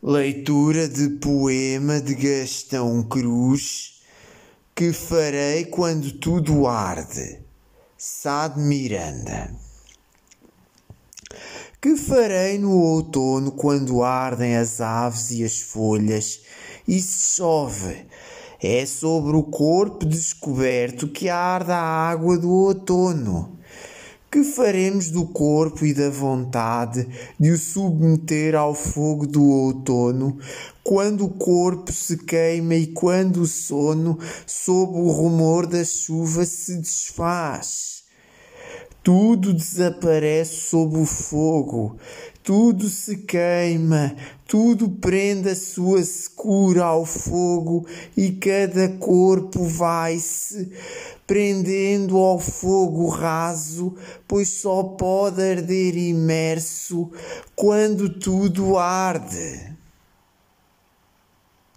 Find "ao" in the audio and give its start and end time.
28.54-28.74, 46.82-47.04, 52.16-52.38